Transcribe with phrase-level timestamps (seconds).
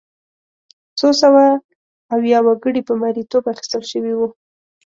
[0.99, 1.45] څو سوه
[2.21, 4.27] ویا وګړي په مریتوب اخیستل شوي وو.